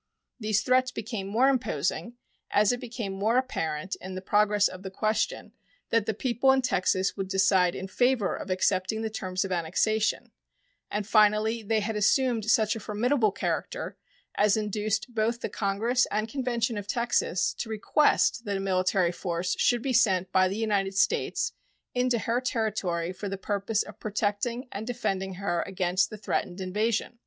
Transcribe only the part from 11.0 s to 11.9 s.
finally they